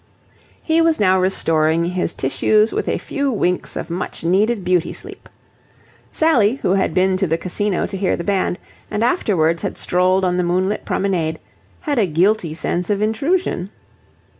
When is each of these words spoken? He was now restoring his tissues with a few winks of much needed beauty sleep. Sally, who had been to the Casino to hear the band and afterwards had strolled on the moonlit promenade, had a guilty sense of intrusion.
He 0.63 0.81
was 0.81 0.99
now 0.99 1.19
restoring 1.21 1.91
his 1.91 2.11
tissues 2.11 2.71
with 2.71 2.87
a 2.87 2.97
few 2.97 3.31
winks 3.31 3.75
of 3.75 3.91
much 3.91 4.23
needed 4.23 4.63
beauty 4.65 4.93
sleep. 4.93 5.29
Sally, 6.11 6.55
who 6.63 6.71
had 6.73 6.95
been 6.95 7.17
to 7.17 7.27
the 7.27 7.37
Casino 7.37 7.85
to 7.85 7.95
hear 7.95 8.15
the 8.15 8.23
band 8.23 8.57
and 8.89 9.03
afterwards 9.03 9.61
had 9.61 9.77
strolled 9.77 10.25
on 10.25 10.37
the 10.37 10.43
moonlit 10.43 10.85
promenade, 10.85 11.37
had 11.81 11.99
a 11.99 12.07
guilty 12.07 12.55
sense 12.55 12.89
of 12.89 12.99
intrusion. 12.99 13.69